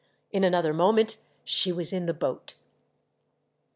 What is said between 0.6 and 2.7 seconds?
moment she was in the boat.